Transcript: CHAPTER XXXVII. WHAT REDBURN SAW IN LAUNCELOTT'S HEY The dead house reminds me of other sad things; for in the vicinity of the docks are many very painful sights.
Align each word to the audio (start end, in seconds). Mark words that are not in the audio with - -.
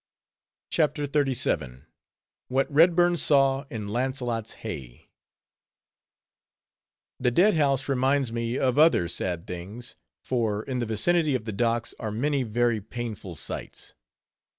CHAPTER 0.71 1.05
XXXVII. 1.05 1.83
WHAT 2.47 2.71
REDBURN 2.71 3.17
SAW 3.17 3.65
IN 3.69 3.87
LAUNCELOTT'S 3.89 4.53
HEY 4.65 5.11
The 7.19 7.29
dead 7.29 7.53
house 7.53 7.87
reminds 7.87 8.33
me 8.33 8.57
of 8.57 8.79
other 8.79 9.07
sad 9.07 9.45
things; 9.45 9.95
for 10.23 10.63
in 10.63 10.79
the 10.79 10.87
vicinity 10.87 11.35
of 11.35 11.45
the 11.45 11.51
docks 11.53 11.93
are 11.99 12.09
many 12.09 12.41
very 12.41 12.81
painful 12.81 13.35
sights. 13.35 13.93